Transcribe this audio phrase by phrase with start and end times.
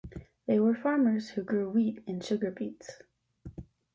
[0.47, 3.03] They were farmers who grew wheat and sugar beets.